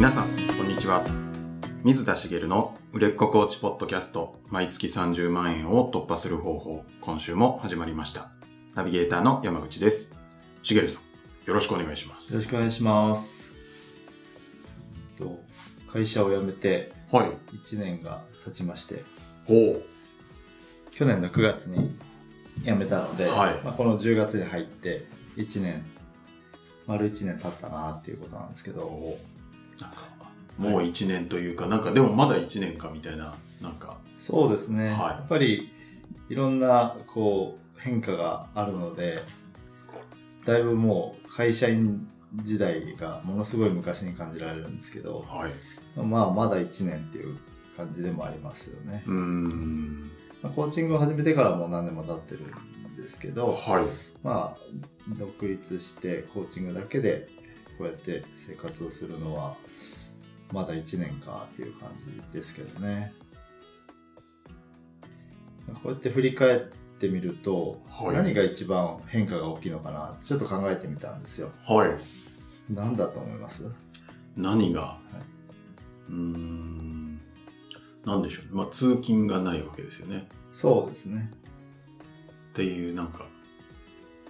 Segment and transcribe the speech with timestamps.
[0.00, 0.22] 皆さん
[0.56, 1.04] こんにちは。
[1.84, 8.30] 水田茂の売れっ子コーチポッドキャスト毎月30万円を突破する方法今週も始まりました。
[8.74, 10.14] ナビゲーターの山口です。
[10.62, 11.02] 茂さん
[11.46, 12.32] よろしくお願いします。
[12.32, 13.52] よろしくお願いします。
[15.18, 15.38] と
[15.92, 17.32] 会社を辞めてはい。
[17.58, 19.04] 1年が経ちまして、
[19.46, 19.82] ほう。
[20.92, 21.94] 去年の9月に
[22.64, 23.60] 辞めたので、はい。
[23.62, 25.04] まあ、この10月に入って
[25.36, 25.84] 1年、
[26.86, 29.18] 丸1年経ったなっていうことなんですけど、
[29.80, 30.08] なんか
[30.58, 33.98] もう1年というかなんかでもまだ1年かみたいななんか。
[34.18, 34.96] そうですね、はい。
[34.96, 35.72] やっぱり
[36.28, 39.22] いろんなこう変化があるので、
[40.44, 45.52] だいぶもう会社員時代がものすごい昔に感じられるんですけど、はい。
[45.96, 47.38] まあまだ1年っていう
[47.76, 49.02] 感じでもありますよね。
[49.06, 50.10] うーん。
[50.42, 53.84] まあコーチングを始めてからもう何年も経ってるんですけど、はい。
[54.22, 54.56] まあ、
[55.18, 57.26] 独立してコーチングだけで
[57.78, 59.56] こうやって生活をするのは
[60.52, 61.90] まだ1年かっていう感
[62.32, 63.12] じですけどね。
[65.74, 66.60] こうやって振り返っ
[66.98, 68.14] てみると、はい。
[68.14, 71.50] 何が一番変化が大きいのかなちょっと考えてみたんですよ。
[71.66, 71.90] はい。
[72.68, 73.64] 何だと思います？
[74.36, 74.98] 何が、
[76.08, 77.20] うーん。
[78.04, 78.50] なんでしょうね。
[78.52, 80.28] まあ通勤がないわけですよね。
[80.52, 81.30] そうですね。
[82.50, 83.26] っていうなんか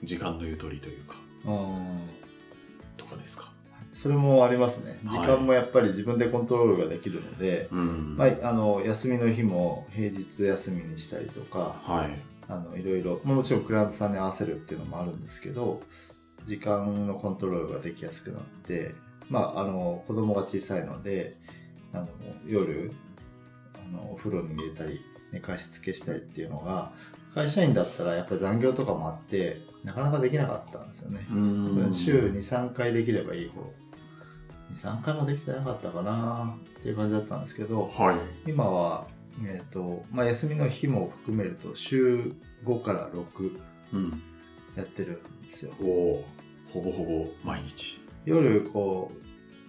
[0.02, 1.16] 時間のゆとりというか。
[1.46, 1.98] うん。
[2.96, 3.49] とかですか？
[4.00, 4.98] それもありますね。
[5.04, 15.80] 時はい間もやっぱり自分でコントロールができるので、うんまあ、あの休みの日も平日休みにしたりとかはいあのいろいろもちろんクライアントさんに合わせるっていうのもあるんですけど
[16.44, 18.94] 時間のコントロールができやすくなって、
[19.28, 21.36] まあ、あの子供が小さいので
[21.92, 22.08] あの
[22.48, 22.90] 夜
[23.74, 24.98] あのお風呂に入れたり
[25.30, 26.90] 寝かしつけしたりっていうのが
[27.34, 31.26] 会社員だったらやっぱり残業とかもあってなかなかできなかったんですよね。
[31.92, 33.72] 週23回できればいい方
[34.74, 38.12] 23回もできてなかったかなっていう感じだったんですけどは
[38.46, 38.50] い。
[38.50, 39.06] 今は、
[39.44, 42.32] えーとまあ、休みの日も含めると週
[42.64, 43.58] 5から6
[43.92, 44.22] うん。
[44.76, 45.72] やってるんですよ。
[45.82, 46.24] おお
[46.72, 48.00] ほぼほぼ毎日。
[48.24, 49.10] 夜こ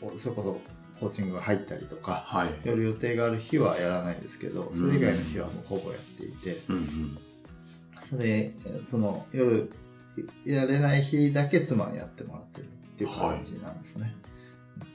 [0.02, 2.50] うそれこそコーチングが入ったりとかはい。
[2.64, 7.18] 夜予定がある日はやらないんですけどそれ以外の日はもうほぼやっていてうんうん。
[8.00, 9.72] それその夜
[10.46, 14.14] やれない日だけ妻にやってもらってるっていう感じなんですね、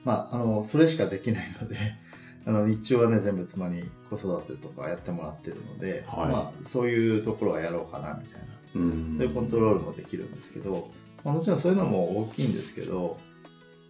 [0.07, 1.77] まああのそれしかできないので
[2.47, 6.29] あの日中はね全部妻に子育てとかやってもらってるので、はい。
[6.31, 8.47] まあ、そういうところはやろうかなみたいな。
[8.77, 9.17] うん。
[9.19, 10.89] そういうコントロールもできるんですけど、
[11.25, 13.19] まあ、もちろんそういうのも大きいんですけど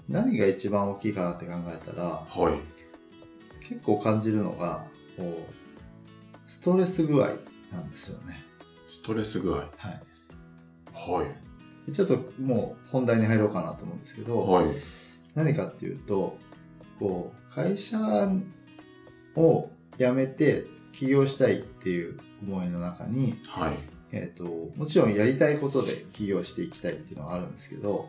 [0.09, 3.67] 何が一番大きいかなって考えたらはい。
[3.69, 4.87] 結構感じるのが
[5.19, 7.29] こうストレス具合
[7.71, 8.43] なんですよね。
[8.89, 9.59] ストレス具合。
[9.59, 9.69] はい。
[10.95, 11.91] はい。
[11.91, 14.67] でちょっともう本題に入ろうかなと思うんですけど、はい
[15.37, 16.37] 何かっていうと
[16.99, 17.99] こう会社
[19.37, 23.75] を辞めて起業したいっていう思いの中に、はい。
[24.13, 28.09] えー、ともちろんやりたいことで起業していきたいっていうのはあるんですけど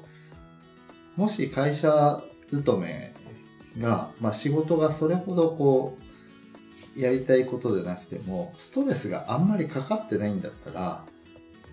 [1.16, 3.14] もし会社勤め
[3.80, 5.98] が、まあ、仕事がそれほどこ
[6.96, 11.04] うやりたいことでなくてもストレスがあんまりかかってないんだったら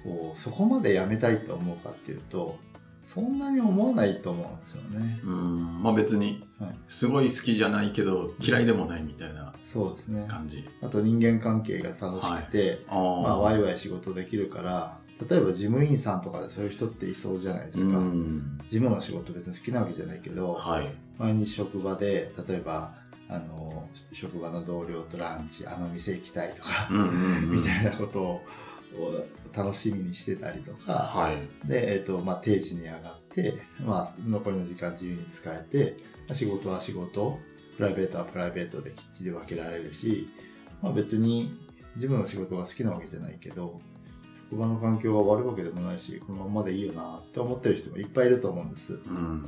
[0.02, 2.58] こうそこまで辞めたいと思うかっていうと
[3.04, 5.20] そんなに思わないと思うんですよね。
[5.22, 5.82] うーん。
[5.82, 6.74] まあ別にはい。
[6.88, 10.26] すごい好きじゃないけど嫌いでもないみたいなそうですね。
[10.28, 10.64] 感じ。
[10.82, 14.96] あと人間関係が楽しくて、ああまあ、ワイワイ仕事できるから
[15.28, 17.98] 例えば事務員さんとかでそういう人っていそうじゃないですか。
[17.98, 18.58] うん。
[18.68, 20.86] 事務の仕事別に好きなわけじゃないけど、はい。
[21.18, 22.94] 毎日職場で例えば
[23.28, 26.88] あの職場の同僚とランチあの店行きたいとか、
[27.46, 28.42] みたいなことをを
[29.56, 31.68] 楽しみにしてたりとか、はい。
[31.68, 35.96] で、えっとまあ、定時に上がって、まあ、残りの時間自由に使えて、
[36.26, 37.38] まあ仕事は仕事
[37.76, 40.28] プライベートはプライベートできっちり分けられるし、
[40.82, 41.56] まあ、別に
[41.96, 43.80] 自分の仕事が好きなわけじゃないけど
[44.50, 48.94] 職場の環境が悪いわけでもないしこのままでいいよなって思ってる人もいっぱいいると思うんです。
[48.94, 49.44] うん。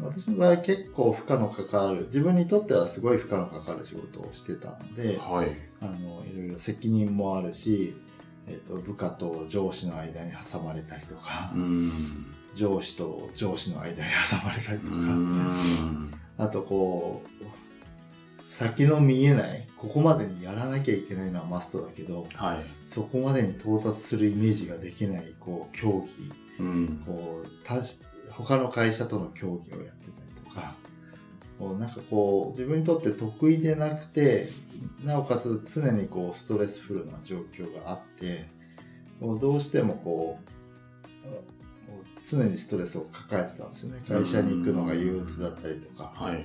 [0.00, 5.56] 私の場合結構負荷のかかる自分にとってはすごい負荷のかかる仕事をしてたのではい。
[5.80, 7.94] あのいろいろ責任もあるし、
[8.48, 12.26] えっと部下と上司の間に挟まれたりとか、うん。
[12.54, 16.10] 上司と上司の間に挟まれたりとうか、ん。
[16.38, 22.58] あとこう先の見えないここまでにやらなきゃいけないのはマストだけどはい。
[22.86, 26.32] そこまでに到達するイメージができないこう競技。
[26.60, 27.02] うん。
[27.06, 27.82] こう他
[28.30, 30.21] 他の会社との競技をやってた
[31.62, 34.48] こうなんかこう自分にとって得意でなくて
[35.04, 38.46] なおかつ常にこうストレスフルな状況があって
[39.20, 41.28] こうどうしてもこう
[42.28, 44.02] 常にストレスを抱えてたんですよね。
[44.08, 46.12] 会社に行くのが憂鬱だったりとか。
[46.14, 46.44] はい。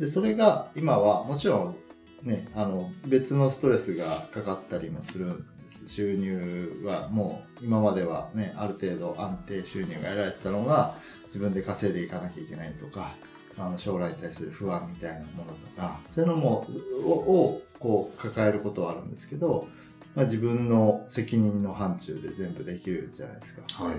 [0.00, 1.76] でそれが今はもちろ
[2.22, 5.88] んねあの別のストレスがかかったりもするんです。
[5.88, 10.94] 収入はもう今まではねある程度安定収入が得られてたのが
[11.26, 13.14] 自分で稼いでいかなきゃいけないとか
[13.58, 16.66] あの将来に対する不安みたいなものとかそういうのも
[17.04, 19.68] ををこう抱えることはあるんですけど、
[20.14, 23.84] まあ、自分の責任の範疇で全部できるじゃないですか。
[23.84, 23.96] はい。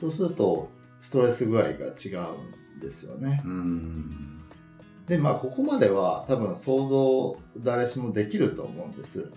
[0.00, 0.70] そうすると
[1.00, 3.40] ストレス具合が違うんですよね。
[3.44, 4.42] うん。
[5.06, 9.30] でまあここまでは多分想像誰しもできると思うんです。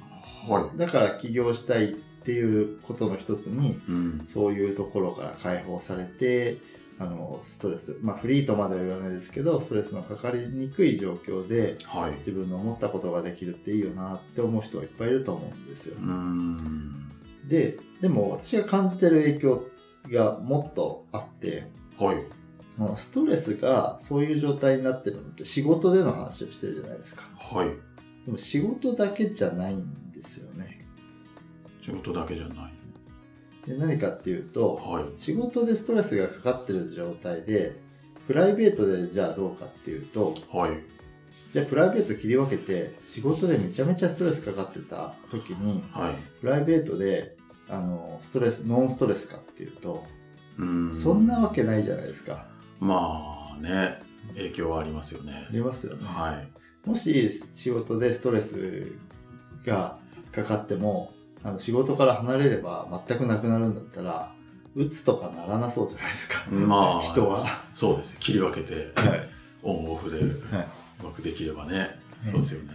[0.47, 3.79] はだから起業したいっていうことの一つにい。
[3.89, 4.25] うん。
[4.27, 6.57] そういうところから解放されて
[6.99, 12.11] あのストレスまあフリーとまでは言わないですけどストレスのかかりにくい状況ではい。
[12.17, 15.97] 自分の思ったことができるっていいよなって思う人はいっぱいいると思うんですよ。
[15.99, 17.09] うん。
[17.47, 19.63] ででも私が感じてる影響
[20.09, 21.67] がもっとあって
[21.97, 22.17] はい。
[22.95, 27.23] ストレスがそういう状態になってるのって仕事での話をしてるじゃないですか。
[27.37, 27.69] はい。
[28.25, 30.79] でも仕事だけじゃないんですよね。
[31.83, 32.72] 仕事だけじゃない。
[33.65, 35.03] で何かっていうとはい。
[35.17, 37.79] 仕事でストレスがかかってる状態で
[38.27, 40.71] プライベートでじゃあどうかっていうとはい。
[41.51, 46.13] じゃあプライベート切り分けて仕事でめちゃめちゃストレスかかってた時にはい。
[46.41, 47.37] プライベートで
[47.69, 50.03] あのストレスノンストレスかっていうと
[50.57, 50.95] うん。
[50.95, 52.47] そんなわけないじゃないですか。
[52.79, 54.01] まあね、
[54.35, 55.53] 影響はありますよねあ。
[55.53, 55.99] りますよね。
[56.03, 56.87] はい。
[56.89, 58.91] もし仕事でストレス
[59.65, 59.97] が
[60.33, 61.13] かかっても
[61.43, 64.33] あの仕事から離れれば全くなくなるんだったら
[64.75, 67.39] うつとかならなそうじゃないですか、まあ、 人は。
[67.75, 68.17] そうですね。
[68.19, 69.29] 切り分けて、はい
[69.63, 70.41] オンオフでう
[71.01, 71.97] まくできればね。
[72.21, 72.73] そうですよね。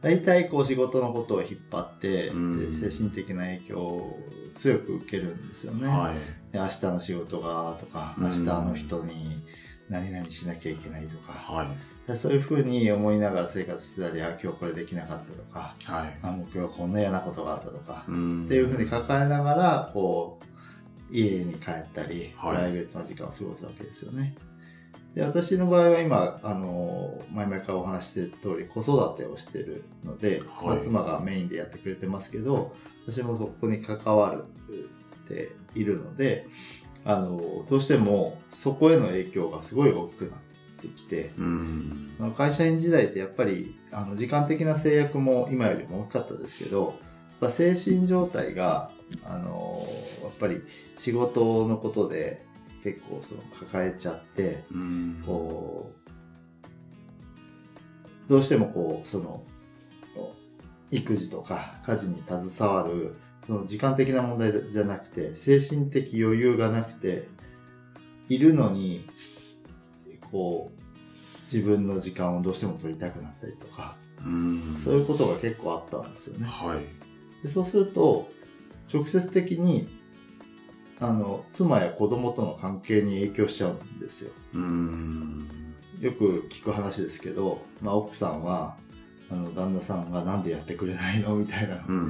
[0.00, 2.30] 大体こう仕事のことを引っ張って、
[2.72, 4.18] 精神的な影響を
[4.54, 5.86] 強く受けるんですよね。
[5.86, 6.52] はい。
[6.52, 9.42] で明日の仕事がとかうん明日の人に
[9.90, 11.66] 何々しなきゃいけないとか、はい。
[12.06, 16.18] でそういうふうに思いながら生活してたりあ今日これできなかったとかはい。
[16.22, 24.34] あもう今日はこんな嫌なことがあったとか、うんっていうふうに抱えながらこう家に帰ったり、はいプライベートな時間を過ごすわけですよね。
[25.14, 32.76] で私の場合は今あの前々からお話ししてる通り子育てをしてるので、はいまあ妻がメインでやってくれてますけど
[33.08, 34.44] 私もそこに関わる
[35.24, 36.46] っているので
[37.04, 40.40] あのどうしてもそこへの影響がすごい大きくなっ
[40.80, 42.10] てきてうん。
[42.16, 46.98] その会社員時代ってやっぱりあの時間的な制約も今よりも大きかったですけど
[47.40, 48.90] やっぱ精神状態が
[49.24, 49.88] あの
[50.22, 50.60] やっぱり
[50.98, 52.44] 仕事のことで
[52.84, 55.22] 結構その抱えちゃってうん。
[55.24, 56.10] こう
[58.30, 59.42] どうしてもこうその
[60.90, 63.16] 育児とか家事に携わる
[63.50, 67.26] その時間的な問題じゃなくて精神的余裕がなくて
[68.28, 69.04] いるのに
[70.30, 70.80] こう
[71.52, 74.76] 自分の時間をどうしても取りたくなったりとかうん。
[74.78, 76.46] そういうことが結構あったんですよね。
[76.46, 77.42] はい。
[77.42, 78.28] でそうすると
[78.94, 79.88] 直接的に
[81.00, 84.30] あの妻や子供との関係に影響しちゃうんですよ。
[84.54, 85.48] うん。
[85.98, 88.76] よく聞く話ですけど、まあ、奥さんは
[89.30, 91.36] あの旦那さんがなんでやってくれないの？
[91.36, 92.06] みたいな、うんうんう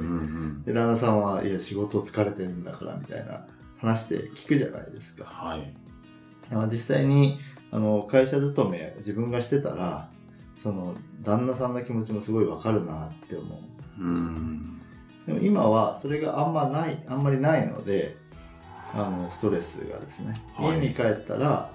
[0.59, 0.63] ん。
[0.63, 3.45] で旦那さんはいや仕事疲れてるんだからみたいな。
[3.77, 5.73] 話で聞くじゃないですか、はい。
[6.51, 7.39] まあ実際に
[7.71, 10.07] あの会社勤め自分がしてたら
[10.55, 10.93] その
[11.23, 13.59] 旦那さんの気持ちもすごいわかるなって思
[13.99, 14.79] ううん。
[15.25, 18.15] でも今はそれがあんまないあんまりないので
[18.93, 20.77] あのストレスがですね、はい。
[20.77, 21.73] 家に帰ったら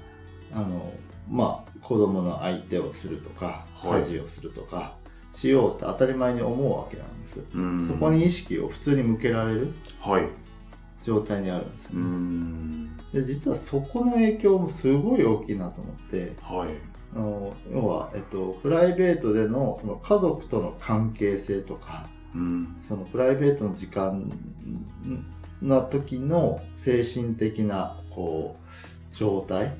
[0.52, 0.92] あの
[1.28, 3.99] まあ子供の相手をするとかはい。
[3.99, 4.94] 家事をするとか、
[5.37, 7.87] しようって当たり前に思うわけなんです、うん。
[7.87, 10.23] そこに意識を普通に向けられるはい。
[11.02, 12.97] 状態にあるんですようね、ん。
[13.12, 16.71] で実はそこの影響もすごい大きいなと思ってはい。
[17.14, 22.76] あの要は、えっと、プライベートでのその家族との関係性とかうん。
[22.81, 24.33] そのプライベートの時間
[25.61, 29.75] の時の精神的なこう状態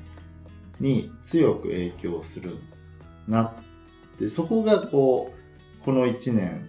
[0.79, 2.57] に強く影響する
[3.27, 3.53] なっ
[4.19, 5.36] てそこがこう
[5.87, 6.67] この1年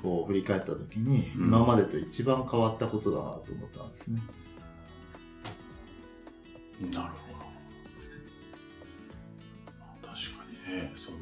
[0.00, 4.20] こう振り返った時に、うん今までと一番変わったことだなと思ったんですね。
[6.92, 7.32] なるほ
[10.04, 10.06] ど。
[10.06, 11.18] 確かにね、その、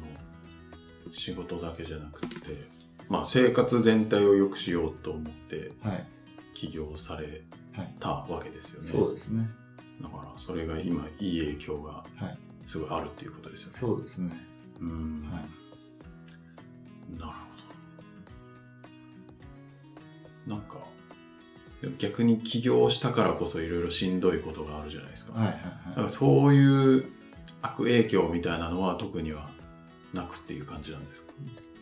[1.11, 2.67] 仕事だけじゃなくて、
[3.09, 6.05] まあ生活全体を良くしようと思ってはい、
[6.53, 7.41] 起業され
[7.75, 8.87] はい、たわけですよね。
[8.87, 9.49] そうですね。
[10.03, 13.73] だからそれが今いい影響がはい、すごいあるっていうことですよね。
[13.75, 14.31] そうですね。
[14.81, 15.27] うん。
[15.31, 15.45] はい、
[17.11, 17.29] なるほ
[20.47, 20.55] ど。
[20.55, 20.77] なんか、
[21.99, 25.39] 逆に起業したからこそいろいろしんどいことがあるじゃないですか。
[25.39, 26.03] はい、はい、だかはい。
[26.03, 27.05] らそういう
[27.61, 29.49] 悪影響みたいなのは特には
[30.13, 31.33] なくっていう感じなんですか？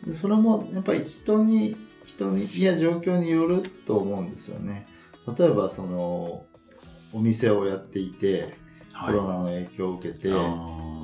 [0.06, 4.86] でそれもやっぱり人に人にいや状況によると思うんですよね
[5.38, 6.46] 例えばその
[7.14, 8.56] お店をやっていて
[9.06, 10.30] コロナの影響を受けて、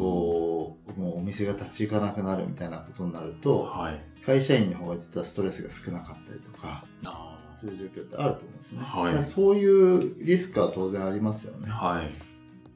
[0.02, 4.02] こうもうお店が立ち行かなくなるみたいなことになるとはい。
[4.26, 9.24] 会社員の方が実はストレスが少なかったりとかあそういう状況ってあると思うんですね、はい。
[9.24, 11.68] そういうリスクは当然ありますよね。
[11.68, 12.08] ーはい。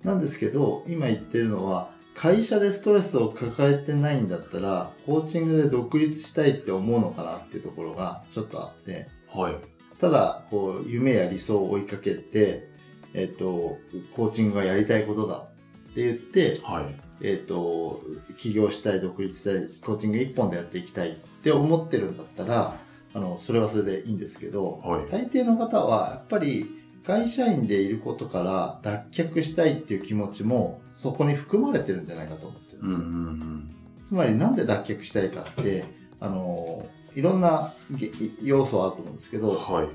[0.06, 9.08] なんですけど今言ってるのは会社でストレスを抱えてないんだったらコーチングで独立したいって思うのかなっていうところがちょっとあって。
[9.28, 9.56] はい。
[10.00, 12.70] ただこう夢や理想を追いかけて、
[13.14, 13.78] えっと
[14.16, 15.48] コーチングがやりたいことだ
[15.96, 16.86] って言って、はい。
[17.22, 18.02] えっと
[18.38, 22.76] 起業したい独立したいコーチング一本でやっていきたいって思ってるんだったら
[23.14, 25.10] あのそれはそれでいいんですけど、はい。
[25.10, 26.70] 大抵の方はやっぱり
[27.06, 33.76] 会社員でいることから脱却したいっていう気持ちもそこに含まれてるんじゃないかと思ってるんですよ、うんうんうん。
[34.06, 35.86] つまりなんで脱却したいかって
[36.20, 36.86] あの
[37.16, 38.12] いろんなげ
[38.44, 39.88] 要素あると思うんですけどはい。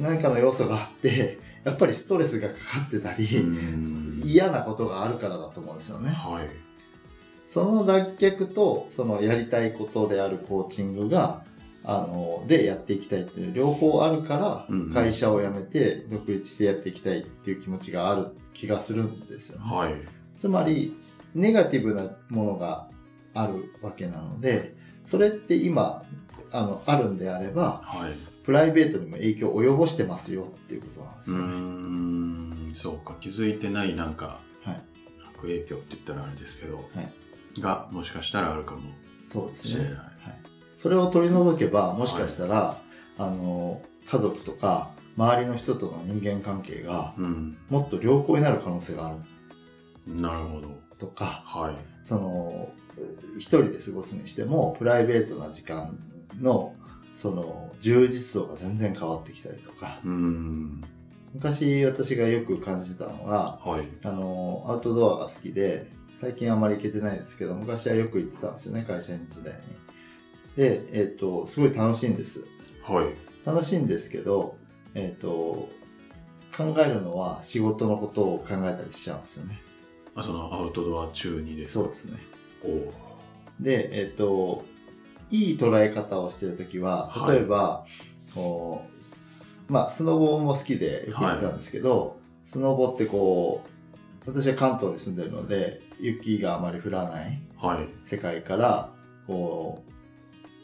[0.00, 6.10] 何かの要素があってやっぱりストレスがかかってたり、うん嫌なことがあるからだと思うんですよね。
[6.10, 6.48] はい。
[7.46, 11.44] その脱却とそのやりたいことであるコーチングが
[11.84, 19.94] あのでやっていきたいっていう両方あるから、会社を辞めて独立してやっていきたいっていう気持ちがある気がするんですよね、はい。
[20.38, 20.96] つまり
[21.34, 22.88] ネガティブなものが
[23.34, 26.02] あるわけなのでそれって今
[26.52, 31.44] あのあるんであればはいプライベートにも影響を及ぼしてますよっていうことなんですよね、
[32.70, 33.16] んそうか。
[33.20, 34.82] 気づいてないなんかはい。
[35.34, 37.60] 悪影響って言ったらあれですけど、はい。
[37.60, 38.82] がもしかしたらあるかも
[39.24, 39.70] そうですね。
[39.70, 40.06] しれない、はい、
[40.78, 42.78] それを取り除けばもしかしたら、
[43.16, 47.56] あの家族とか周りの人との人間関係がうん。
[47.70, 49.10] もっと良好になる可能性があ
[50.06, 50.20] る。
[50.20, 50.68] なるほど。
[50.98, 51.74] とかはい。
[52.02, 52.68] その
[53.38, 55.98] 一人で過ごすにしてもプライベートな時間
[56.40, 56.74] の
[57.16, 60.00] その充実度が全然変わってきたりとか。
[61.34, 63.88] 昔私がよく感じてたのがはい。
[64.04, 65.90] あのアウトドアが好きで
[66.20, 69.60] 最近あんまり行けてないですけど昔はよく行ってたんですよね会社員時代に。
[70.56, 72.44] でえっ、とすごい楽しいんです。
[72.84, 73.46] はい。
[73.46, 74.56] 楽しいんですけど
[74.94, 75.68] えっ、と
[76.56, 79.58] 考えるのは仕事のことを考えたりしちゃうんですよね。
[80.14, 82.18] あそのアウトドア中にですそうですね。
[82.62, 82.92] おお
[83.60, 84.64] でえっ、と
[85.34, 87.36] いい捉え方をしてる時ははい。
[87.38, 87.84] 例えば、
[88.34, 88.86] こ
[89.68, 93.64] うまあスノボも好きでよくやってたんですけど、スノボってこ
[94.26, 97.88] う私は関東に住んでるので雪があまり降らないはい。
[98.04, 98.90] 世界から
[99.26, 99.82] こ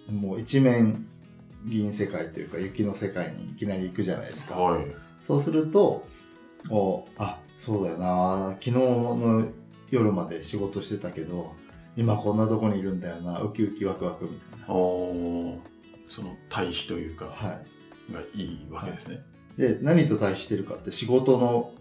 [0.09, 1.07] うもう一面
[1.67, 4.85] 銀世界というか雪の世界にいきなり行くじゃないですか、はい。
[5.27, 6.07] そうすると
[6.71, 9.49] おあそうだよな昨日の
[9.91, 11.53] 夜まで仕事してたけど
[12.00, 13.40] 今こんなとこにいるんだよな。
[13.40, 17.61] ウキウキワクワクみたいな、その対比というかは
[18.11, 19.23] がいいわけですね、
[19.59, 21.75] い、で何と対比してるかって仕事の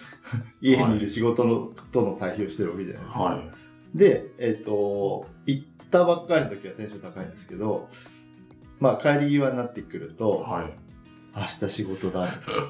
[0.62, 3.98] 家にいる仕事の、との対比をしてるわけじゃないですか、はい。
[3.98, 7.90] で、えっ、と、行ったばっかりの時はテンション高いんですけど、
[8.80, 10.72] まあ帰り際になってくると、はい。
[11.36, 12.62] 明日仕事だ、みたいな。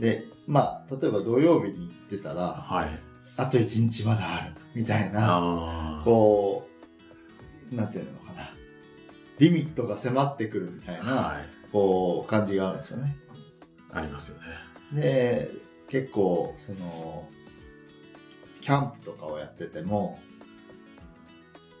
[0.00, 6.68] で、まあ、例えば土曜日に行ってたら、はいあと1日まだある、みたいな、こ
[7.72, 8.50] う、なんていうのかな。
[9.38, 13.16] リミットが迫ってくるみたいな、はいこう、感じがあるんですよね。
[13.92, 14.40] ありますよ
[14.92, 15.50] ねで、
[15.88, 17.28] 結構、その、
[18.60, 20.20] キャンプとかをやってても、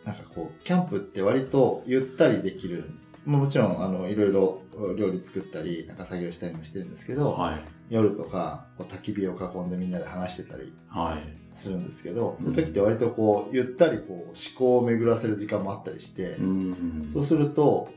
[0.04, 2.90] なんかこう、キャンプって割とゆったりできる。
[3.26, 4.62] まあもちろん、あの、いろいろ
[4.96, 11.36] 料理作ったり、なんか作業したりもしてるんですけど、はい夜とか、こう焚き火を囲んでみんなで話してたりはい。
[11.52, 17.10] するんですけど、そういう時って割とこう、ゆったりこう、思考を巡らせる時間もあったりして、うん。
[17.12, 17.88] そうすると、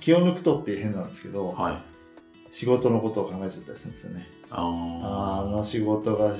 [0.00, 2.54] 気を抜くとって変なんですけど、はい。
[2.54, 4.26] 仕事のことを考えちゃったりするんですよね。
[4.50, 6.36] ああの仕事が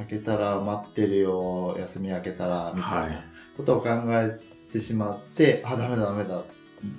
[0.00, 3.24] 明けたら待ってるよ休み明けたらあみたいはない。
[3.58, 4.40] ことを考え
[4.72, 6.44] てしまって、あダメだダメだっ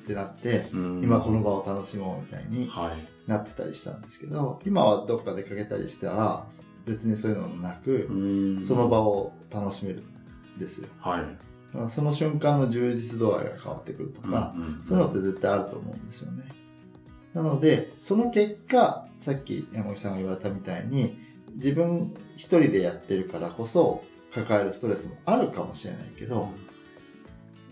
[0.05, 1.01] てなって、うん。
[1.01, 6.45] 今この場を楽しもうみたいにはいなってたりしたんですけど今はどっか出かけたりしたら
[6.85, 8.61] 別にそういうのもなく、うん。
[8.61, 10.89] その場を楽しめるんですよ。
[10.99, 11.89] はい。
[11.89, 16.43] その瞬間の充実度合いが変わってくるとか、うんうんそういうのって絶対あると思うんですよね。
[17.33, 21.17] なので、その結果、さっき山口さんが言われたみたいに、
[21.55, 24.03] 自分一人でやってるからこそ
[24.33, 26.49] 抱えるストレスもあるかもしれないけど、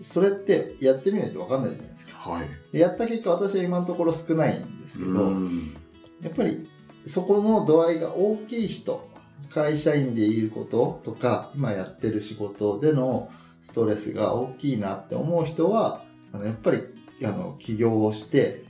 [0.01, 2.31] それってやってみないと分かんないじゃないですか。
[2.31, 5.75] はいでやった結果、私は今のところ少ないんですけど、うん
[6.21, 6.67] やっぱり
[7.05, 9.09] そこの度合いが大きい人、
[9.49, 13.31] 会社員でいることとか、今やってる仕事での
[13.61, 16.83] ストレスが大きいなって思う人はあのやっぱり
[17.23, 18.65] あの起業をして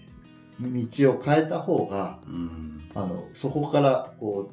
[0.60, 2.72] 道を変えた方がうん。
[2.94, 4.52] あのそこからこ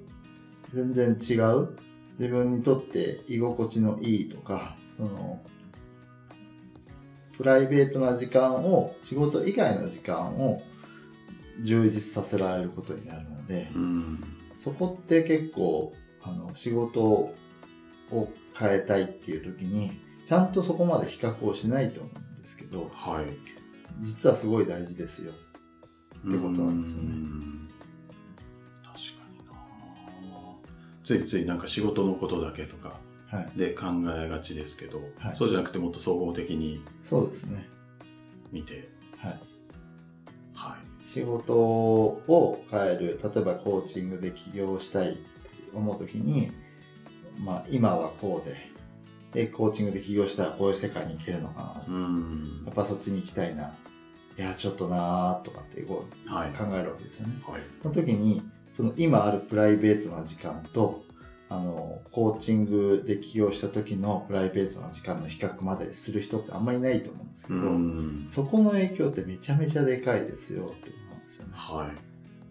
[0.73, 1.77] う全然違う
[2.19, 5.41] 自分にとって居心地のいいとかその
[7.39, 10.61] プライベートな時間を仕事以外の時間を
[11.63, 14.25] 充実させられることになるのでうん。
[14.59, 17.33] そこって結構あの仕事を
[18.59, 23.25] 変えたいっていう時にちゃんとそこまで比較をしないと思うんですけどはい。
[24.01, 25.33] 実はすごい大事ですよ。
[26.27, 27.69] ってことなんですよねうん
[28.83, 29.55] 確かにな
[31.05, 32.99] ついついなんか仕事のことだけとかはい、
[33.57, 37.69] で考えがちですけど、はいそうじゃなくてもっと総合的にそうですね。
[38.51, 39.39] 見て、はい
[40.55, 41.09] はい。
[41.09, 45.21] 仕事を変える例えばコーチングで起業したいって
[45.75, 46.51] 思う時に、
[47.45, 48.69] まあ、今はこうで
[49.33, 52.75] でコーチングで起業したらこういう世界に行けるのかな、うんやっ。
[52.75, 53.75] ぱそっちに行きたいな
[54.39, 56.51] いやちょっとなーとかってこうはい。
[56.51, 57.61] 考えるわけですよねはい。
[57.83, 58.43] その時に
[58.73, 61.03] その今あるプライベートな時間と
[61.51, 68.27] あのコーチングで起業した時のプライベートな時間の比較までする人ってあんまりいないと思うんですけど、うん。
[68.29, 72.09] そこの影響ってめちゃめちゃでかいですよってことなんですよねはい。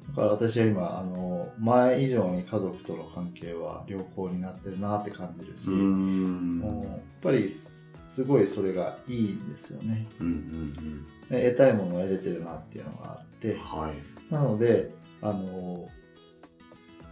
[0.09, 6.59] だから私は今あの前以上に家族との関係は良好になってるなって感じるし、うん。
[6.59, 13.59] もうやっぱりすごいそれがいいんですよねうんうんで得たいものを得れてるなっていうのがあってうん。
[13.59, 14.33] はい。
[14.33, 15.87] なのであの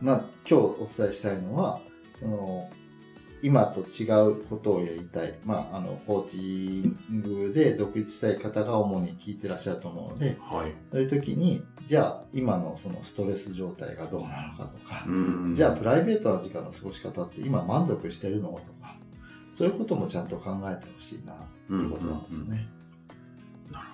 [0.01, 1.79] まあ今日お伝えしたいのは
[2.19, 2.69] その
[3.41, 10.73] 今と違うことをやりたい、まあ、あのコーチングで独立したい方が主に聞いてらっしゃると思うのではい。
[10.91, 15.11] そういう時にじゃあ今のそのストレス状態がどうなのかとか、う
[15.51, 15.53] ん。
[15.55, 18.95] じゃあプライベートな時間の過ごし方って今満足してるのとか
[19.53, 22.67] そういうこともちゃんと考えてほしいなっていうことなんですよね。
[23.71, 23.85] なる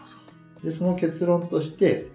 [0.64, 2.08] でその結論として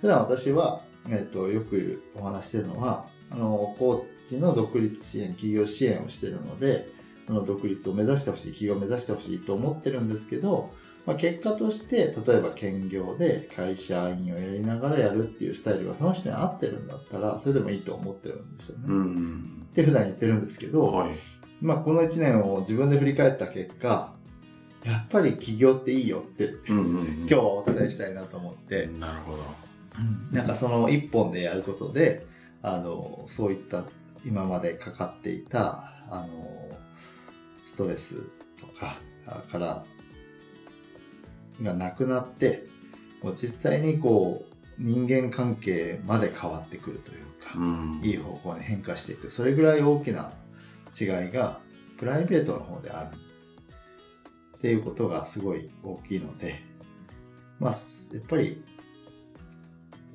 [0.00, 6.88] 普段私は、えっとよくお話してるのはあのコーチの独立支援企業支援をしてるので
[7.28, 10.70] あの独立を目指してほしい企業を目指してほしいと思ってるんですけど、
[11.06, 18.84] まあ、結果として例えば兼業で会社員をやりながらやるっていうスタイルがその人に合ってるんだったらそれでもいいと思ってるんですよね。
[18.88, 19.66] うん。
[19.70, 21.10] って普段言ってるんですけど、はい。
[21.60, 24.14] まあ、この1年を自分で振り返った結果
[24.84, 27.04] やっぱり起業っていいよってうんうんうん。
[27.20, 29.42] 今日はお伝えしたいなと思って、なるほど。
[30.30, 32.26] なんかその一本でやることで
[32.62, 33.84] あのそういった
[34.24, 36.68] 今までかかっていたあの
[37.66, 38.16] ストレス
[38.58, 39.84] とかあから
[41.62, 42.64] がなくなって
[43.22, 48.00] もう実際にこう人間関係まで変わってくるというか、うん。
[48.02, 50.32] いい方向に変化していくそれぐらい大きな
[50.98, 51.58] 違いが
[51.98, 53.16] プライベートの方である
[54.56, 56.62] っていうことがすごい大きいので
[57.58, 57.74] まあ
[58.12, 58.62] やっぱり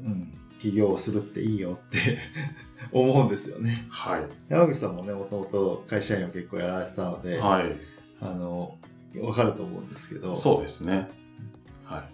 [0.03, 0.32] うん
[0.63, 2.19] 起業するっていいよって
[2.93, 4.23] 思うんですよねはい。
[4.47, 7.76] 山口さんもねもともと会社員を結構やられてたので、はい。
[8.21, 8.78] あの
[9.13, 11.10] 分かると思うんですけどそうですね。
[11.84, 12.08] は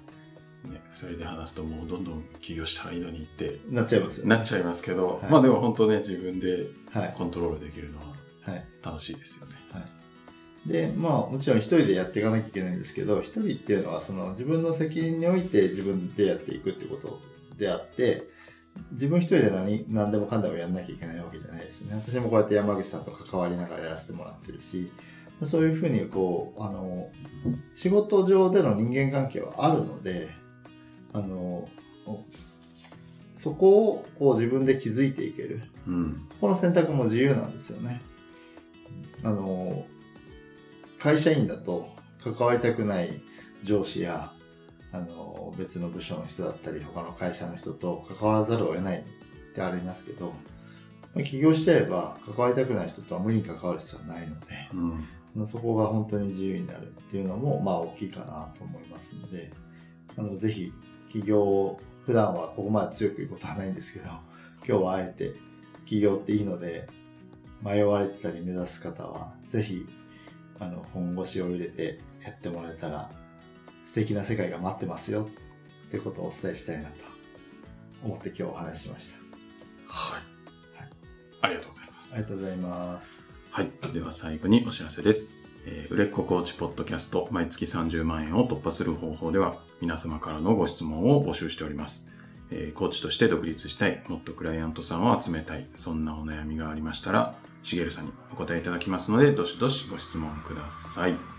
[0.65, 0.67] い。
[0.67, 8.05] ね、二人で話すともうどんどん起業したらいいのにってなっちゃいますよねなっちゃいますけど、はいまあでも本当ね、自分ではいコントロールできるのは
[8.41, 9.59] はい楽しいですよね。
[10.65, 17.19] でまあもちろん一人でやっていかなきゃいけないんですけど一人っていうのはその自分の責任において自分でやっていくってこと
[17.57, 18.27] であって
[18.91, 24.91] 自分一人で何何でもかんでもやんなきゃいけないわけじゃないですよね私もこうやって山口さんと関わりながらやらせてもらってるし
[25.43, 27.10] そういうふうにこうあの
[27.75, 30.29] 仕事上での人間関係はあるので
[31.13, 31.67] あの
[33.36, 36.27] そこをこう自分で気づいていけるうん。
[36.41, 38.01] この選択も自由なんですよね。
[39.23, 39.86] あの
[40.99, 41.89] 会社員だと
[42.21, 43.21] 関わりたくない
[43.63, 44.29] 上司や
[44.91, 49.04] あの別の部署の人だったり他の会社の人と関わらざるを得ないっ
[49.54, 50.34] てありますけど、
[51.13, 55.08] まあ起業しちゃえば関わりたくない人とは無理に関わる必要はないのでうん。
[55.36, 59.52] まあそこが本当に自由になるっていうのもまあ大きいかなと思いますので
[60.17, 60.73] あのぜひ
[61.12, 64.10] 起業を普段はここまで強く言うことはないんですけど
[64.67, 65.34] 今日はあえて
[65.86, 66.88] 起業っていいので
[67.62, 69.86] 迷われてたり目指す方はぜひ
[70.60, 73.10] あの本腰を入れてやってもらえたら
[73.89, 75.28] 素敵な世界が待ってますよ
[75.88, 76.95] ってことをお伝えしたいなと
[78.04, 79.17] 思って今日お話ししました
[79.88, 80.80] はい。
[80.80, 80.89] はい
[81.41, 82.13] ありがとうございます。
[82.13, 83.93] ありがとうございますはい。
[83.93, 85.32] では最後にお知らせです。
[85.65, 92.06] えー売れっ子コーチポッドキャスト毎月30万円を突破する方法では皆様からのご質問を募集しております。
[92.52, 101.38] えーコーチとして独立したい、もっとクライアントさんを集めたい、そんなお悩みがありましたら、しげるさんにお答えいただきますので、どしどしご質問ください。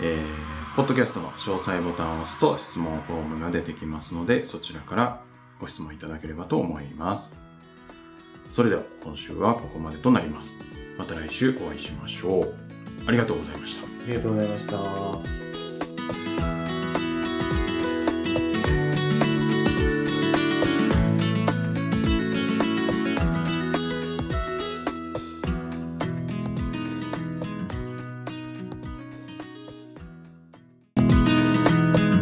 [0.00, 5.22] えー、ポッドキャストの詳細ボタンを押すと質問フォームが出てきますので、そちらから
[5.58, 7.42] ご質問いただければと思います。
[8.52, 10.58] それでは今週はここまでとなります。
[10.96, 12.54] また来週お会いしましょう。
[13.06, 13.86] ありがとうございました。
[13.86, 15.37] ありがとうございました。